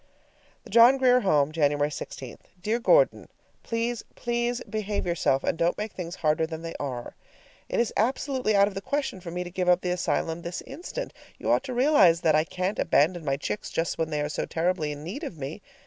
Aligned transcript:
THE 0.63 0.71
JOHN 0.71 0.97
GRIER 0.97 1.19
HOME, 1.19 1.51
January 1.51 1.91
16. 1.91 2.39
Dear 2.59 2.79
Gordon: 2.79 3.29
Please, 3.61 4.03
please 4.15 4.59
behave 4.67 5.05
yourself, 5.05 5.43
and 5.43 5.55
don't 5.55 5.77
make 5.77 5.91
things 5.93 6.15
harder 6.15 6.47
than 6.47 6.63
they 6.63 6.73
are. 6.79 7.15
It's 7.69 7.93
absolutely 7.95 8.55
out 8.55 8.67
of 8.67 8.73
the 8.73 8.81
question 8.81 9.21
for 9.21 9.29
me 9.29 9.43
to 9.43 9.51
give 9.51 9.69
up 9.69 9.81
the 9.81 9.91
asylum 9.91 10.41
this 10.41 10.63
instant. 10.65 11.13
You 11.37 11.51
ought 11.51 11.63
to 11.65 11.73
realize 11.75 12.21
that 12.21 12.33
I 12.33 12.45
can't 12.45 12.79
abandon 12.79 13.23
my 13.23 13.37
chicks 13.37 13.69
just 13.69 13.99
when 13.99 14.09
they 14.09 14.21
are 14.21 14.29
so 14.29 14.47
terribly 14.47 14.91
in 14.91 15.03
need 15.03 15.23
of 15.23 15.37
me. 15.37 15.61